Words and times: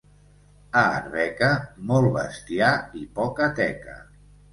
A 0.69 0.81
Arbeca, 0.99 1.49
molt 1.91 2.09
bestiar 2.15 2.71
i 3.01 3.05
poca 3.21 3.51
teca. 3.61 3.99